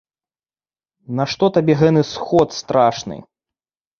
[1.19, 3.17] Нашто табе гэны сход страшны?